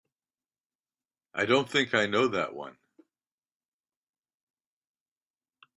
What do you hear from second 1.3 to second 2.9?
I don't think I know that one.